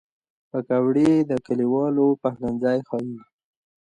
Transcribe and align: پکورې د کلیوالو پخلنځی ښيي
پکورې 0.49 1.09
د 1.29 1.31
کلیوالو 1.45 2.05
پخلنځی 2.21 2.79
ښيي 2.89 3.17